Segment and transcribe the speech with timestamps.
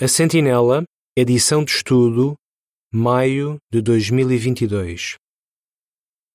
[0.00, 0.84] A Sentinela,
[1.16, 2.34] edição de estudo,
[2.92, 5.16] maio de 2022.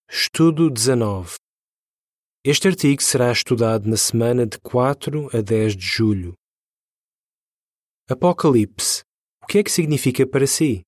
[0.10, 1.36] Estudo 19.
[2.46, 6.34] Este artigo será estudado na semana de 4 a 10 de julho.
[8.08, 9.02] Apocalipse.
[9.44, 10.84] O que é que significa para si?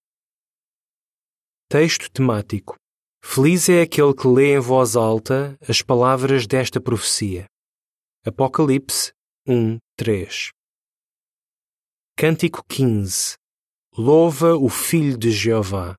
[1.68, 2.76] Texto temático.
[3.22, 7.46] Feliz é aquele que lê em voz alta as palavras desta profecia.
[8.26, 9.12] Apocalipse
[9.48, 10.52] 1, 3.
[12.22, 13.38] Cântico 15.
[13.98, 15.96] Louva o Filho de Jeová.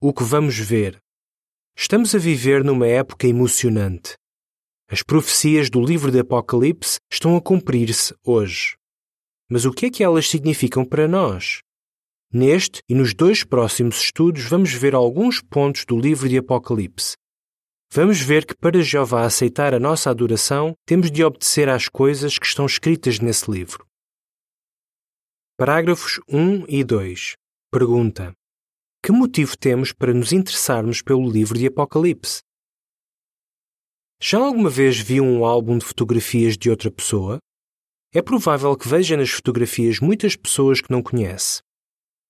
[0.00, 0.96] O que vamos ver?
[1.76, 4.14] Estamos a viver numa época emocionante.
[4.88, 8.76] As profecias do livro de Apocalipse estão a cumprir-se hoje.
[9.50, 11.58] Mas o que é que elas significam para nós?
[12.32, 17.16] Neste e nos dois próximos estudos vamos ver alguns pontos do livro de Apocalipse.
[17.90, 22.46] Vamos ver que para Jeová aceitar a nossa adoração, temos de obedecer às coisas que
[22.46, 23.84] estão escritas nesse livro.
[25.56, 27.34] Parágrafos 1 e 2.
[27.70, 28.32] Pergunta:
[29.00, 32.40] Que motivo temos para nos interessarmos pelo livro de Apocalipse?
[34.20, 37.38] Já alguma vez viu um álbum de fotografias de outra pessoa?
[38.12, 41.62] É provável que veja nas fotografias muitas pessoas que não conhece.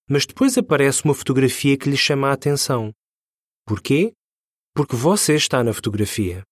[0.06, 2.92] Mas depois aparece uma fotografia que lhe chama a atenção.
[3.66, 4.12] Porquê?
[4.74, 6.42] Porque você está na fotografia.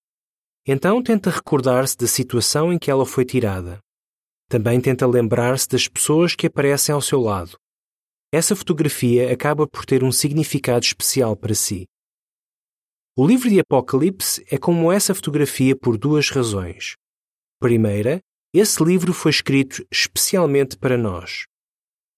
[0.65, 3.79] Então tenta recordar-se da situação em que ela foi tirada.
[4.53, 7.57] Também tenta lembrar-se das pessoas que aparecem ao seu lado.
[8.31, 11.87] Essa fotografia acaba por ter um significado especial para si.
[13.17, 16.93] O livro de Apocalipse é como essa fotografia por duas razões.
[17.59, 18.19] Primeira,
[18.53, 21.45] esse livro foi escrito especialmente para nós.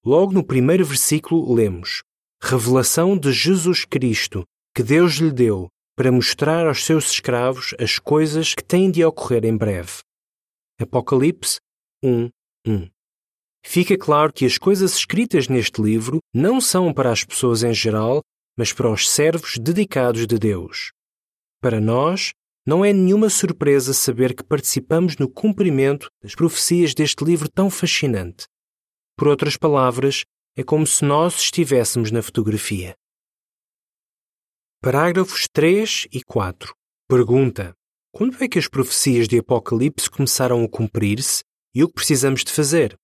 [0.06, 2.04] Logo no primeiro versículo lemos:
[2.44, 4.44] Revelação de Jesus Cristo,
[4.76, 9.46] que Deus lhe deu, para mostrar aos seus escravos as coisas que têm de ocorrer
[9.46, 10.00] em breve.
[10.78, 11.60] Apocalipse
[12.06, 12.30] 1,
[12.68, 12.88] 1.
[13.66, 18.22] Fica claro que as coisas escritas neste livro não são para as pessoas em geral,
[18.56, 20.92] mas para os servos dedicados de Deus.
[21.60, 22.32] Para nós,
[22.64, 28.46] não é nenhuma surpresa saber que participamos no cumprimento das profecias deste livro tão fascinante.
[29.18, 32.96] Por outras palavras, é como se nós estivéssemos na fotografia.
[34.80, 36.72] Parágrafos 3 e 4.
[37.10, 37.74] Pergunta:
[38.12, 41.44] Quando é que as profecias de Apocalipse começaram a cumprir-se
[41.76, 42.98] e o que precisamos de fazer.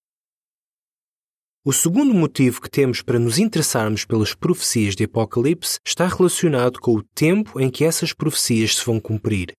[1.63, 6.95] O segundo motivo que temos para nos interessarmos pelas profecias de Apocalipse está relacionado com
[6.95, 9.51] o tempo em que essas profecias se vão cumprir.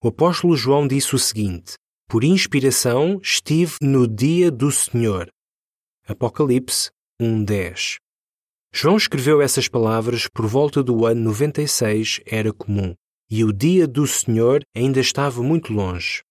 [0.00, 1.74] O apóstolo João disse o seguinte:
[2.08, 5.28] Por inspiração estive no dia do Senhor.
[6.06, 6.90] Apocalipse
[7.20, 7.96] 1:10.
[8.72, 12.94] João escreveu essas palavras por volta do ano 96 era comum,
[13.28, 16.22] e o dia do Senhor ainda estava muito longe.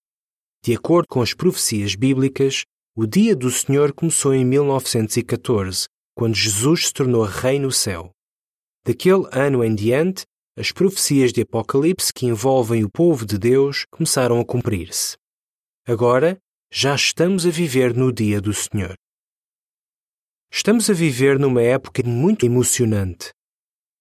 [0.63, 2.63] De acordo com as profecias bíblicas,
[2.95, 8.11] o dia do Senhor começou em 1914, quando Jesus se tornou rei no céu.
[8.85, 10.23] Daquele ano em diante,
[10.57, 15.17] as profecias de Apocalipse que envolvem o povo de Deus começaram a cumprir-se.
[15.85, 16.37] Agora,
[16.71, 18.95] já estamos a viver no dia do Senhor.
[20.49, 23.33] Estamos a viver numa época muito emocionante.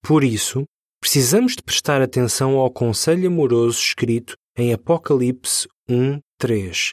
[0.00, 0.64] Por isso,
[1.00, 6.91] precisamos de prestar atenção ao conselho amoroso escrito em Apocalipse 1, 3.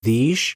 [0.00, 0.52] Diz: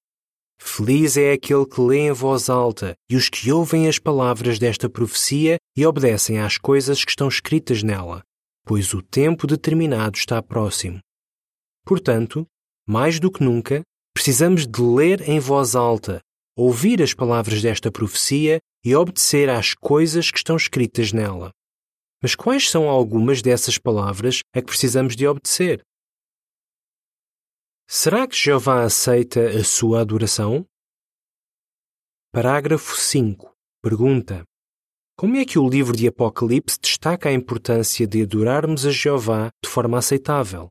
[0.56, 4.88] Feliz é aquele que lê em voz alta e os que ouvem as palavras desta
[4.88, 8.22] profecia e obedecem às coisas que estão escritas nela,
[8.64, 11.00] pois o tempo determinado está próximo.
[11.84, 12.46] Portanto,
[12.86, 13.82] mais do que nunca,
[14.14, 16.20] precisamos de ler em voz alta,
[16.56, 21.50] ouvir as palavras desta profecia e obedecer às coisas que estão escritas nela.
[22.22, 25.82] Mas quais são algumas dessas palavras a que precisamos de obedecer?
[27.88, 30.66] Será que Jeová aceita a sua adoração?
[32.32, 33.56] Parágrafo 5.
[33.80, 34.44] Pergunta:
[35.16, 39.70] Como é que o livro de Apocalipse destaca a importância de adorarmos a Jeová de
[39.70, 40.68] forma aceitável?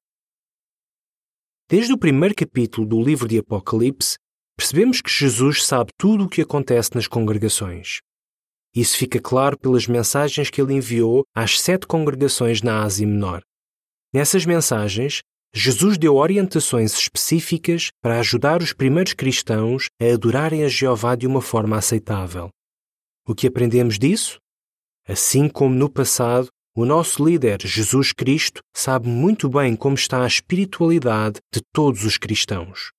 [1.69, 4.17] Desde o primeiro capítulo do livro de Apocalipse,
[4.57, 8.01] percebemos que Jesus sabe tudo o que acontece nas congregações.
[8.75, 13.41] Isso fica claro pelas mensagens que ele enviou às sete congregações na Ásia Menor.
[14.13, 15.21] Nessas mensagens,
[15.57, 21.41] Jesus deu orientações específicas para ajudar os primeiros cristãos a adorarem a Jeová de uma
[21.41, 22.49] forma aceitável.
[23.25, 24.37] O que aprendemos disso?
[25.07, 30.27] Assim como no passado, o nosso líder, Jesus Cristo, sabe muito bem como está a
[30.27, 32.91] espiritualidade de todos os cristãos.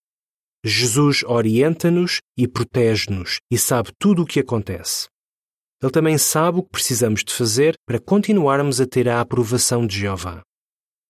[0.65, 5.09] Jesus orienta-nos e protege-nos e sabe tudo o que acontece.
[5.83, 9.99] Ele também sabe o que precisamos de fazer para continuarmos a ter a aprovação de
[9.99, 10.43] Jeová.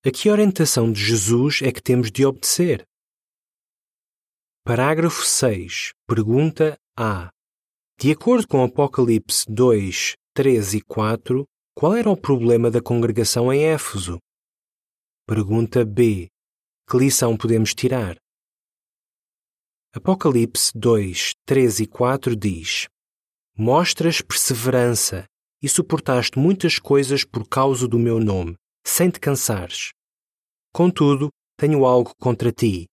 [0.07, 2.87] A que orientação de Jesus é que temos de obedecer?
[4.65, 5.95] Parágrafo 6.
[6.07, 7.29] Pergunta A.
[7.99, 11.45] De acordo com Apocalipse 2, 3 e 4,
[11.75, 14.21] qual era o problema da congregação em Éfeso?
[15.27, 16.29] Pergunta B.
[16.89, 18.15] Que lição podemos tirar?
[19.93, 22.87] Apocalipse 2, 3 e 4 diz:
[23.59, 25.25] Mostras perseverança
[25.61, 28.55] e suportaste muitas coisas por causa do meu nome,
[28.87, 29.96] sem te cansares.
[30.77, 32.85] Contudo, tenho algo contra ti.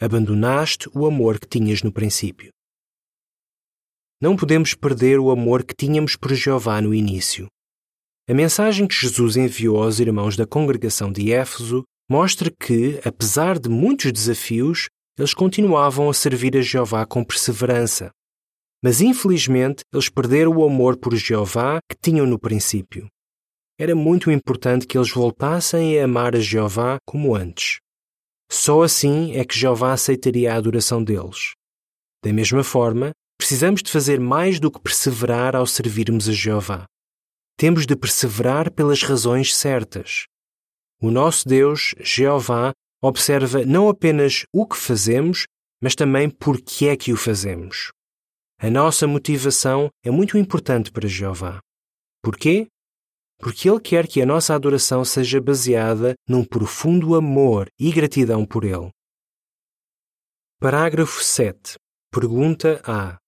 [0.00, 2.52] Abandonaste o amor que tinhas no princípio.
[4.22, 7.48] Não podemos perder o amor que tínhamos por Jeová no início.
[8.30, 13.68] A mensagem que Jesus enviou aos irmãos da congregação de Éfeso mostra que, apesar de
[13.68, 14.86] muitos desafios,
[15.18, 18.12] eles continuavam a servir a Jeová com perseverança.
[18.80, 23.08] Mas infelizmente eles perderam o amor por Jeová que tinham no princípio.
[23.80, 27.78] Era muito importante que eles voltassem a amar a Jeová como antes.
[28.50, 31.52] Só assim é que Jeová aceitaria a adoração deles.
[32.24, 36.86] Da mesma forma, precisamos de fazer mais do que perseverar ao servirmos a Jeová.
[37.56, 40.26] Temos de perseverar pelas razões certas.
[41.00, 45.46] O nosso Deus, Jeová, observa não apenas o que fazemos,
[45.80, 47.92] mas também por que é que o fazemos.
[48.58, 51.60] A nossa motivação é muito importante para Jeová.
[52.24, 52.66] Porquê?
[53.38, 58.64] Porque Ele quer que a nossa adoração seja baseada num profundo amor e gratidão por
[58.64, 58.90] Ele.
[60.60, 61.76] Parágrafo 7.
[62.10, 63.18] Pergunta A.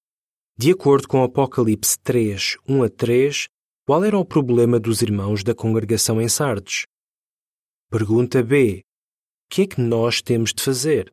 [0.56, 3.48] De acordo com Apocalipse 3, 1 a 3,
[3.86, 6.84] qual era o problema dos irmãos da congregação em Sardes?
[7.88, 8.82] Pergunta B
[9.50, 11.12] que é que nós temos de fazer?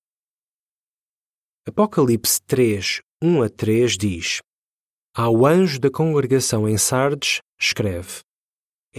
[1.68, 4.42] Apocalipse 3, 1 a 3 diz:
[5.16, 8.22] Ao anjo da congregação em Sardes, escreve: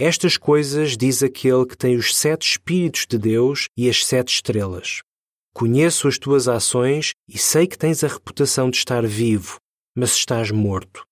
[0.01, 5.01] Estas coisas diz aquele que tem os sete Espíritos de Deus e as sete estrelas.
[5.53, 9.57] Conheço as tuas ações e sei que tens a reputação de estar vivo,
[9.93, 11.03] mas estás morto.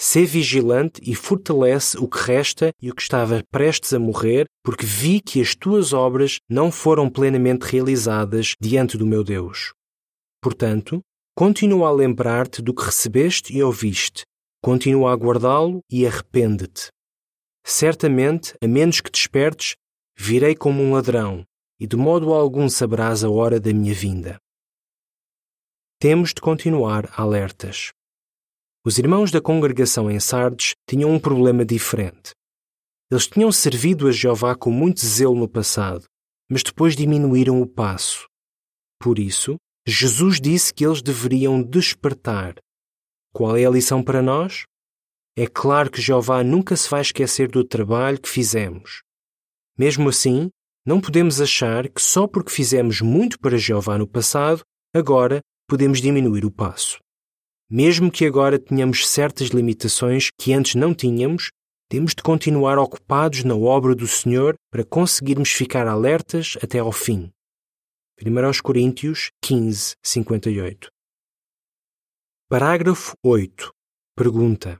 [0.00, 4.86] Sê vigilante e fortalece o que resta e o que estava prestes a morrer, porque
[4.86, 9.74] vi que as tuas obras não foram plenamente realizadas diante do meu Deus.
[10.40, 11.02] Portanto,
[11.36, 14.22] continua a lembrar-te do que recebeste e ouviste,
[14.62, 16.88] continua a guardá-lo e arrepende-te.
[17.64, 19.74] Certamente, a menos que despertes,
[20.16, 21.46] virei como um ladrão,
[21.80, 24.38] e de modo algum saberás a hora da minha vinda.
[25.98, 27.92] Temos de continuar alertas.
[28.84, 32.32] Os irmãos da congregação em Sardes tinham um problema diferente.
[33.10, 36.04] Eles tinham servido a Jeová com muito zelo no passado,
[36.50, 38.28] mas depois diminuíram o passo.
[39.00, 39.56] Por isso,
[39.86, 42.56] Jesus disse que eles deveriam despertar.
[43.32, 44.64] Qual é a lição para nós?
[45.36, 49.02] É claro que Jeová nunca se vai esquecer do trabalho que fizemos.
[49.76, 50.48] Mesmo assim,
[50.86, 54.62] não podemos achar que só porque fizemos muito para Jeová no passado,
[54.94, 56.98] agora podemos diminuir o passo.
[57.68, 61.50] Mesmo que agora tenhamos certas limitações que antes não tínhamos,
[61.88, 67.30] temos de continuar ocupados na obra do Senhor para conseguirmos ficar alertas até ao fim.
[68.22, 70.88] 1 Coríntios 15, 58
[72.48, 73.72] Parágrafo 8.
[74.16, 74.78] Pergunta: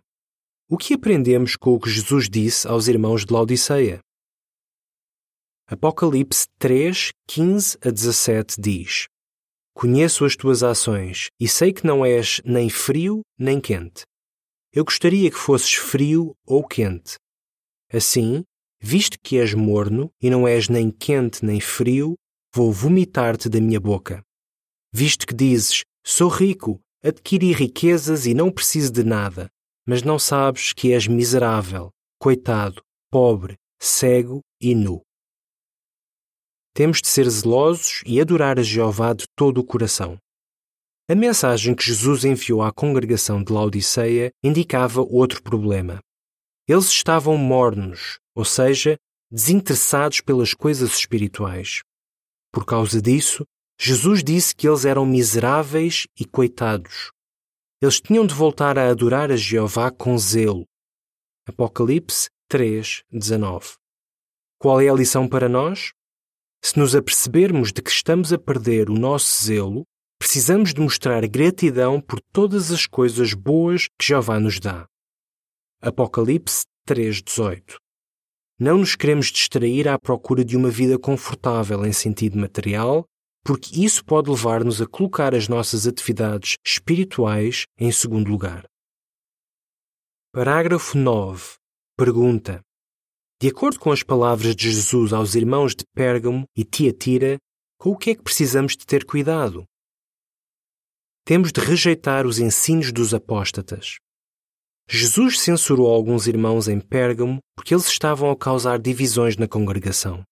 [0.75, 4.00] O que aprendemos com o que Jesus disse aos irmãos de Laodiceia?
[5.69, 9.06] Apocalipse 3, 15 a 17 diz:
[9.73, 14.03] Conheço as tuas ações e sei que não és nem frio nem quente.
[14.73, 17.19] Eu gostaria que fosses frio ou quente.
[17.93, 18.43] Assim,
[18.81, 22.16] visto que és morno e não és nem quente nem frio,
[22.52, 24.25] vou vomitar-te da minha boca.
[24.93, 29.49] Visto que dizes: Sou rico, adquiri riquezas e não preciso de nada,
[29.87, 35.03] mas não sabes que és miserável, coitado, pobre, cego e nu.
[36.75, 40.19] Temos de ser zelosos e adorar a Jeová de todo o coração.
[41.09, 46.00] A mensagem que Jesus enviou à congregação de Laodiceia indicava outro problema.
[46.67, 48.97] Eles estavam mornos, ou seja,
[49.31, 51.83] desinteressados pelas coisas espirituais.
[52.50, 53.45] Por causa disso,
[53.79, 57.11] Jesus disse que eles eram miseráveis e coitados.
[57.81, 60.64] Eles tinham de voltar a adorar a Jeová com zelo.
[61.47, 63.75] Apocalipse 3, 19.
[64.59, 65.93] Qual é a lição para nós?
[66.64, 69.85] Se nos apercebermos de que estamos a perder o nosso zelo,
[70.19, 74.87] precisamos de mostrar gratidão por todas as coisas boas que Jeová nos dá.
[75.83, 77.76] Apocalipse 3:18.
[78.59, 83.04] Não nos queremos distrair à procura de uma vida confortável em sentido material,
[83.44, 88.64] porque isso pode levar-nos a colocar as nossas atividades espirituais em segundo lugar.
[90.32, 91.54] Parágrafo 9.
[91.96, 92.60] Pergunta:
[93.40, 97.36] de acordo com as palavras de Jesus aos irmãos de Pérgamo e Tiatira,
[97.78, 99.64] com o que é que precisamos de ter cuidado?
[101.26, 103.96] Temos de rejeitar os ensinos dos apóstatas.
[104.88, 110.22] Jesus censurou alguns irmãos em Pérgamo porque eles estavam a causar divisões na congregação.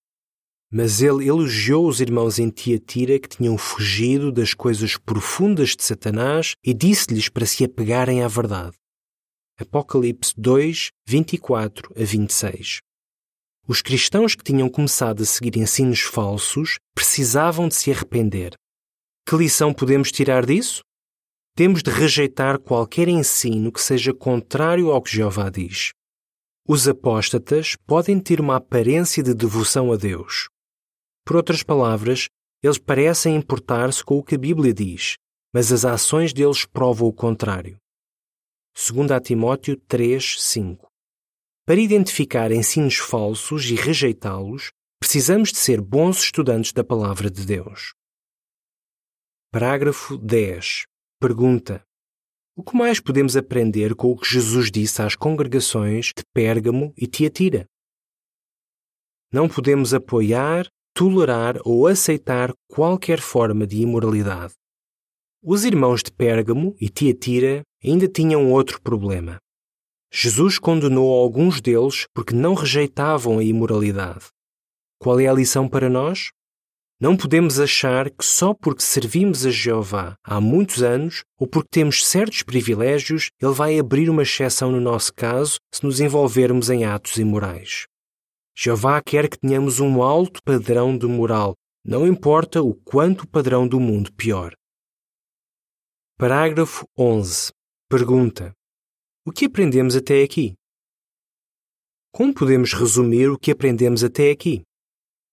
[0.75, 6.55] Mas ele elogiou os irmãos em Tiatira que tinham fugido das coisas profundas de Satanás
[6.65, 8.75] e disse-lhes para se apegarem à verdade.
[9.61, 12.79] Apocalipse 2, 24 a 26.
[13.69, 18.55] Os cristãos que tinham começado a seguir ensinos falsos precisavam de se arrepender.
[19.29, 20.83] Que lição podemos tirar disso?
[21.55, 25.93] Temos de rejeitar qualquer ensino que seja contrário ao que Jeová diz.
[26.67, 30.49] Os apóstatas podem ter uma aparência de devoção a Deus,
[31.25, 32.29] por outras palavras,
[32.63, 35.17] eles parecem importar-se com o que a Bíblia diz,
[35.53, 37.77] mas as ações deles provam o contrário.
[38.75, 40.89] 2 Timóteo 3, 5
[41.67, 47.93] Para identificar ensinos falsos e rejeitá-los, precisamos de ser bons estudantes da Palavra de Deus.
[49.51, 50.85] Parágrafo 10.
[51.21, 51.85] Pergunta:
[52.57, 57.07] O que mais podemos aprender com o que Jesus disse às congregações de Pérgamo e
[57.07, 57.67] Tiatira?
[59.31, 64.55] Não podemos apoiar tolerar ou aceitar qualquer forma de imoralidade.
[65.43, 69.39] Os irmãos de Pérgamo e Tiatira ainda tinham outro problema.
[70.13, 74.27] Jesus condenou alguns deles porque não rejeitavam a imoralidade.
[75.01, 76.31] Qual é a lição para nós?
[77.01, 82.07] Não podemos achar que só porque servimos a Jeová há muitos anos ou porque temos
[82.07, 87.17] certos privilégios, ele vai abrir uma exceção no nosso caso se nos envolvermos em atos
[87.17, 87.87] imorais.
[88.57, 91.55] Jeová quer que tenhamos um alto padrão de moral,
[91.85, 94.55] não importa o quanto o padrão do mundo pior.
[96.19, 97.51] Parágrafo 11.
[97.89, 98.53] Pergunta:
[99.27, 100.55] O que aprendemos até aqui?
[102.13, 104.63] Como podemos resumir o que aprendemos até aqui?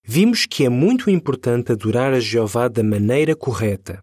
[0.03, 4.01] Vimos que é muito importante adorar a Jeová da maneira correta.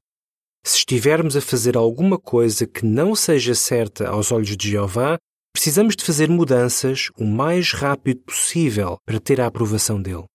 [0.65, 5.19] Se estivermos a fazer alguma coisa que não seja certa aos olhos de Jeová,
[5.57, 10.27] Precisamos de fazer mudanças o mais rápido possível para ter a aprovação dele.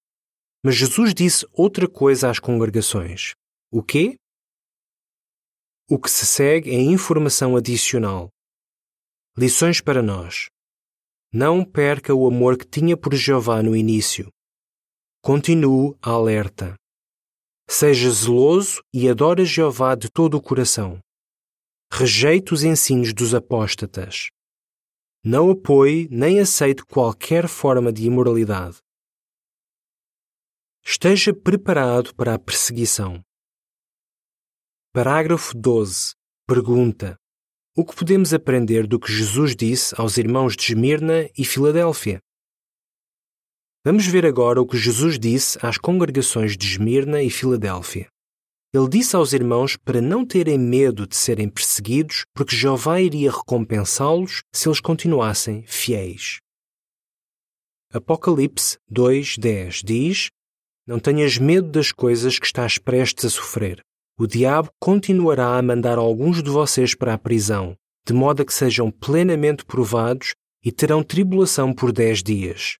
[0.65, 3.33] Mas Jesus disse outra coisa às congregações.
[3.71, 4.17] O quê?
[5.87, 8.29] O que se segue é informação adicional.
[9.37, 10.47] Lições para nós.
[11.31, 14.27] Não perca o amor que tinha por Jeová no início.
[15.21, 16.73] Continue alerta.
[17.69, 20.99] Seja zeloso e adore Jeová de todo o coração.
[21.93, 24.31] Rejeite os ensinos dos apóstatas.
[25.23, 28.79] Não apoie nem aceite qualquer forma de imoralidade.
[30.83, 33.23] Esteja preparado para a perseguição.
[34.91, 36.15] Parágrafo 12.
[36.47, 37.15] Pergunta:
[37.77, 42.19] O que podemos aprender do que Jesus disse aos irmãos de Esmirna e Filadélfia?
[43.85, 48.09] Vamos ver agora o que Jesus disse às congregações de Esmirna e Filadélfia.
[48.73, 54.43] Ele disse aos irmãos para não terem medo de serem perseguidos, porque Jeová iria recompensá-los
[54.53, 56.39] se eles continuassem fiéis.
[57.93, 60.29] Apocalipse 2:10 diz:
[60.87, 63.81] Não tenhas medo das coisas que estás prestes a sofrer.
[64.17, 67.75] O diabo continuará a mandar alguns de vocês para a prisão,
[68.07, 72.77] de modo a que sejam plenamente provados e terão tribulação por dez dias.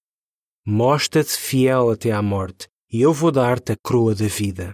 [0.64, 4.72] Mostra-te fiel até à morte, e eu vou dar-te a coroa da vida.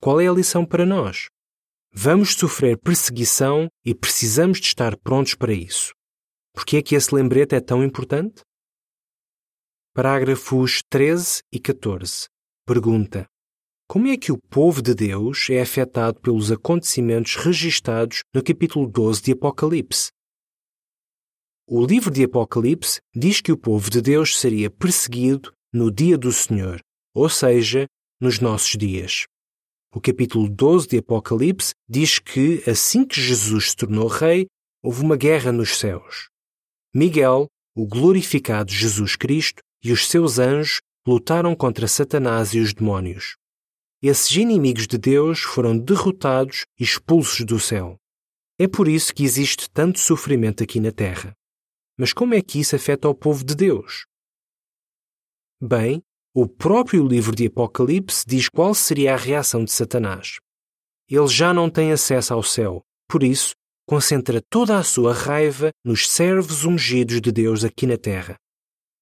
[0.00, 1.26] Qual é a lição para nós?
[1.92, 5.92] Vamos sofrer perseguição e precisamos de estar prontos para isso.
[6.54, 8.42] Por que é que esse lembrete é tão importante?
[9.92, 12.28] Parágrafos 13 e 14.
[12.64, 13.26] Pergunta:
[13.88, 19.20] Como é que o povo de Deus é afetado pelos acontecimentos registados no capítulo 12
[19.20, 20.12] de Apocalipse?
[21.66, 26.32] O livro de Apocalipse diz que o povo de Deus seria perseguido no dia do
[26.32, 26.80] Senhor,
[27.12, 27.88] ou seja,
[28.20, 29.26] nos nossos dias.
[29.90, 34.46] O capítulo 12 de Apocalipse diz que, assim que Jesus se tornou rei,
[34.82, 36.28] houve uma guerra nos céus.
[36.94, 43.36] Miguel, o glorificado Jesus Cristo, e os seus anjos lutaram contra Satanás e os demónios.
[44.02, 47.96] Esses inimigos de Deus foram derrotados e expulsos do céu.
[48.58, 51.32] É por isso que existe tanto sofrimento aqui na terra.
[51.96, 54.04] Mas como é que isso afeta o povo de Deus?
[55.60, 56.02] Bem,
[56.40, 60.36] o próprio livro de Apocalipse diz qual seria a reação de Satanás.
[61.10, 62.80] Ele já não tem acesso ao céu,
[63.10, 68.36] por isso, concentra toda a sua raiva nos servos ungidos de Deus aqui na terra.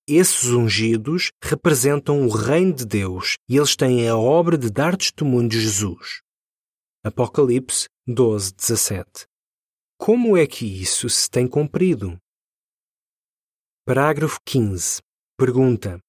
[0.09, 5.51] Esses ungidos representam o reino de Deus e eles têm a obra de dar testemunho
[5.51, 6.23] de Jesus.
[7.05, 9.27] Apocalipse 12, 17.
[9.99, 12.17] Como é que isso se tem cumprido?
[13.85, 15.03] Parágrafo 15.
[15.37, 16.01] Pergunta: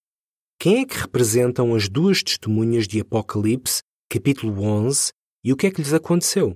[0.59, 5.11] quem é que representam as duas testemunhas de Apocalipse, capítulo 11,
[5.43, 6.55] e o que é que lhes aconteceu?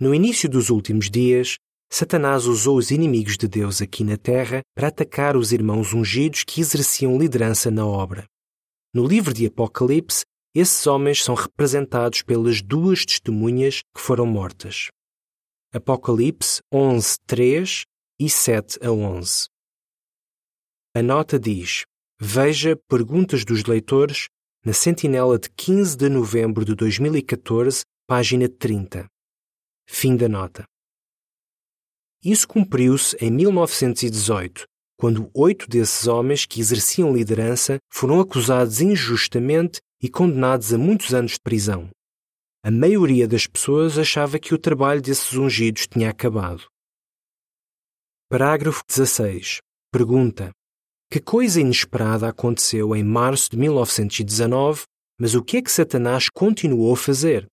[0.00, 4.88] No início dos últimos dias, Satanás usou os inimigos de Deus aqui na terra para
[4.88, 8.26] atacar os irmãos ungidos que exerciam liderança na obra.
[8.92, 14.88] No livro de Apocalipse, esses homens são representados pelas duas testemunhas que foram mortas.
[15.72, 17.84] Apocalipse 11, 3
[18.18, 19.48] e 7 a 11.
[20.96, 21.84] A nota diz:
[22.26, 24.28] Veja perguntas dos leitores
[24.64, 29.06] na Sentinela de 15 de novembro de 2014, página 30.
[29.86, 30.64] Fim da nota.
[32.24, 34.64] Isso cumpriu-se em 1918,
[34.98, 41.32] quando oito desses homens que exerciam liderança foram acusados injustamente e condenados a muitos anos
[41.32, 41.90] de prisão.
[42.64, 46.64] A maioria das pessoas achava que o trabalho desses ungidos tinha acabado.
[48.30, 49.58] Parágrafo 16.
[49.92, 50.54] Pergunta:
[51.14, 54.82] Que coisa inesperada aconteceu em março de 1919,
[55.16, 57.46] mas o que é que Satanás continuou a fazer?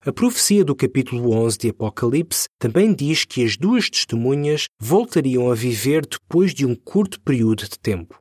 [0.00, 5.54] A profecia do capítulo 11 de Apocalipse também diz que as duas testemunhas voltariam a
[5.54, 8.18] viver depois de um curto período de tempo.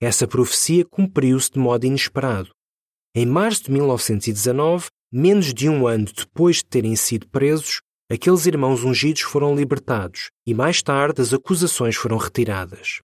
[0.00, 2.50] Essa profecia cumpriu-se de modo inesperado.
[3.14, 8.82] Em março de 1919, menos de um ano depois de terem sido presos, aqueles irmãos
[8.82, 12.98] ungidos foram libertados e mais tarde as acusações foram retiradas.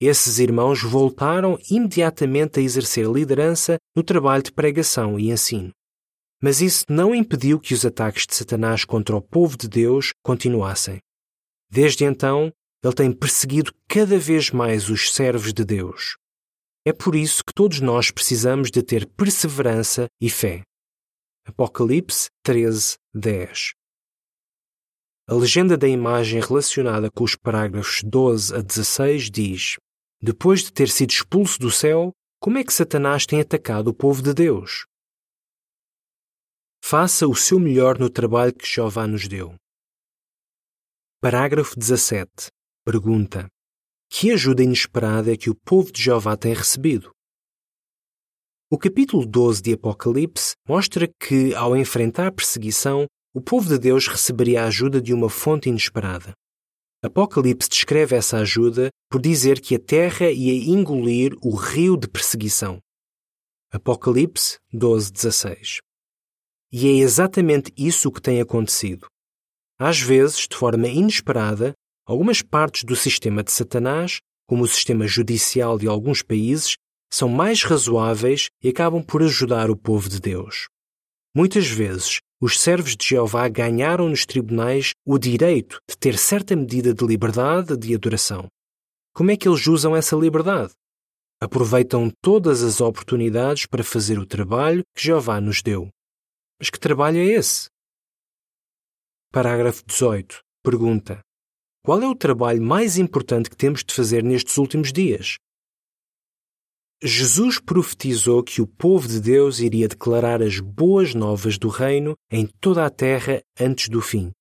[0.00, 5.72] Esses irmãos voltaram imediatamente a exercer liderança no trabalho de pregação e ensino.
[6.40, 11.00] Mas isso não impediu que os ataques de Satanás contra o povo de Deus continuassem.
[11.68, 12.52] Desde então,
[12.82, 16.16] ele tem perseguido cada vez mais os servos de Deus.
[16.86, 20.62] É por isso que todos nós precisamos de ter perseverança e fé.
[21.44, 23.72] Apocalipse 13, 10
[25.26, 29.76] A legenda da imagem relacionada com os parágrafos 12 a 16 diz:
[30.20, 34.20] Depois de ter sido expulso do céu, como é que Satanás tem atacado o povo
[34.20, 34.84] de Deus?
[36.84, 39.54] Faça o seu melhor no trabalho que Jeová nos deu.
[41.20, 42.48] Parágrafo 17.
[42.84, 43.48] Pergunta:
[44.10, 47.12] Que ajuda inesperada é que o povo de Jeová tem recebido?
[48.70, 54.64] O capítulo 12 de Apocalipse mostra que, ao enfrentar perseguição, o povo de Deus receberia
[54.64, 56.32] a ajuda de uma fonte inesperada.
[57.00, 62.80] Apocalipse descreve essa ajuda por dizer que a terra ia engolir o rio de perseguição.
[63.70, 65.78] Apocalipse 12, 16.
[66.72, 69.06] E é exatamente isso que tem acontecido.
[69.78, 71.72] Às vezes, de forma inesperada,
[72.04, 76.76] algumas partes do sistema de Satanás, como o sistema judicial de alguns países,
[77.08, 80.66] são mais razoáveis e acabam por ajudar o povo de Deus.
[81.32, 86.94] Muitas vezes, os servos de Jeová ganharam nos tribunais o direito de ter certa medida
[86.94, 88.46] de liberdade de adoração.
[89.12, 90.72] Como é que eles usam essa liberdade?
[91.40, 95.88] Aproveitam todas as oportunidades para fazer o trabalho que Jeová nos deu.
[96.60, 97.68] Mas que trabalho é esse?
[99.32, 100.40] Parágrafo 18.
[100.62, 101.20] Pergunta:
[101.84, 105.36] Qual é o trabalho mais importante que temos de fazer nestes últimos dias?
[107.02, 112.44] Jesus profetizou que o povo de Deus iria declarar as boas novas do reino em
[112.44, 114.32] toda a terra antes do fim.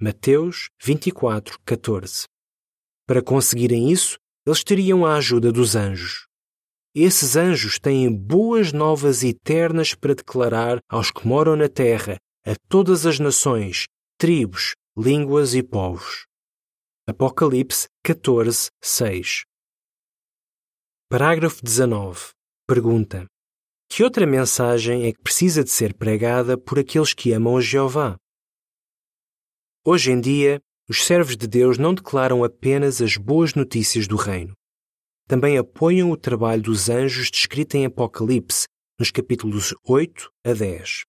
[0.00, 2.24] Mateus 24, 14.
[3.06, 6.26] Para conseguirem isso, eles teriam a ajuda dos anjos.
[6.94, 13.04] Esses anjos têm boas novas eternas para declarar aos que moram na terra, a todas
[13.04, 13.84] as nações,
[14.16, 16.24] tribos, línguas e povos.
[17.06, 19.44] Apocalipse 14, 6
[21.08, 22.30] Parágrafo 19.
[22.66, 23.26] Pergunta:
[23.88, 28.16] Que outra mensagem é que precisa de ser pregada por aqueles que amam a Jeová?
[29.84, 34.54] Hoje em dia, os servos de Deus não declaram apenas as boas notícias do reino
[35.26, 38.66] também apoiam o trabalho dos anjos descrito em Apocalipse,
[38.98, 41.02] nos capítulos 8 a 10.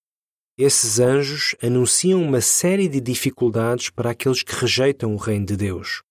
[0.58, 6.02] Esses anjos anunciam uma série de dificuldades para aqueles que rejeitam o reino de Deus.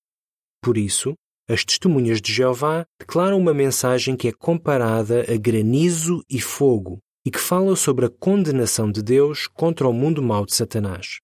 [0.63, 1.15] Por isso,
[1.49, 7.31] as testemunhas de Jeová declaram uma mensagem que é comparada a granizo e fogo e
[7.31, 11.19] que fala sobre a condenação de Deus contra o mundo mau de Satanás.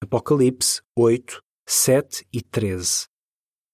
[0.00, 3.06] Apocalipse 8, 7 e 13.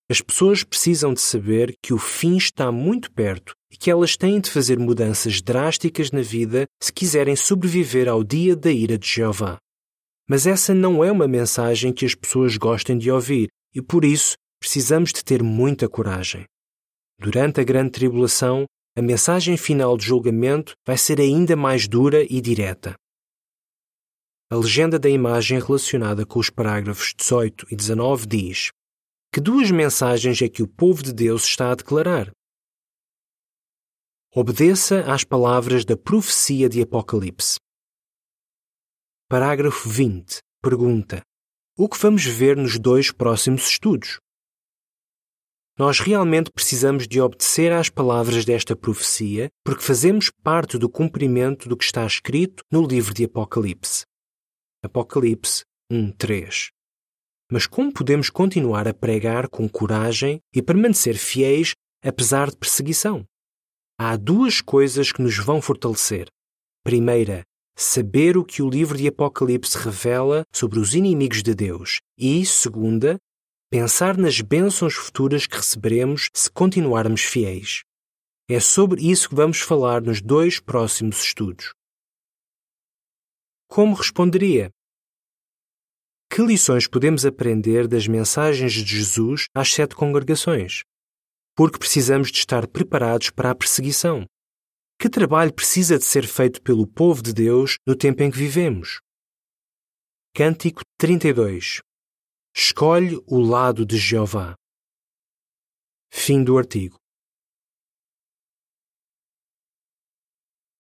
[0.08, 4.40] As pessoas precisam de saber que o fim está muito perto e que elas têm
[4.40, 9.58] de fazer mudanças drásticas na vida se quiserem sobreviver ao dia da ira de Jeová.
[10.28, 14.36] Mas essa não é uma mensagem que as pessoas gostem de ouvir e por isso
[14.66, 16.44] precisamos de ter muita coragem.
[17.20, 18.64] Durante a grande tribulação,
[18.98, 22.96] a mensagem final de julgamento vai ser ainda mais dura e direta.
[24.50, 28.70] A legenda da imagem relacionada com os parágrafos 18 e 19 diz:
[29.33, 32.33] que duas mensagens é que o povo de Deus está a declarar?
[34.35, 37.61] Obedeça às palavras da profecia de Apocalipse.
[39.29, 40.38] Parágrafo 20.
[40.61, 41.22] Pergunta:
[41.79, 44.18] o que vamos ver nos dois próximos estudos.
[45.78, 51.76] Nós realmente precisamos de obedecer às palavras desta profecia porque fazemos parte do cumprimento do
[51.76, 54.06] que está escrito no livro de Apocalipse.
[54.82, 56.70] Apocalipse 1:3.
[57.52, 63.26] Mas como podemos continuar a pregar com coragem e permanecer fiéis apesar de perseguição?
[63.98, 66.28] Há duas coisas que nos vão fortalecer.
[66.82, 67.42] Primeira,
[67.76, 72.00] saber o que o livro de Apocalipse revela sobre os inimigos de Deus.
[72.18, 73.18] E, segunda,
[73.78, 77.82] pensar nas bênçãos futuras que receberemos se continuarmos fiéis.
[78.48, 81.74] É sobre isso que vamos falar nos dois próximos estudos.
[83.68, 84.70] Como responderia?
[86.32, 90.82] Que lições podemos aprender das mensagens de Jesus às sete congregações?
[91.54, 94.24] Porque precisamos de estar preparados para a perseguição.
[94.98, 99.02] Que trabalho precisa de ser feito pelo povo de Deus no tempo em que vivemos?
[100.34, 101.82] Cântico 32
[102.58, 104.54] Escolhe o lado de Jeová.
[106.10, 106.96] Fim do artigo.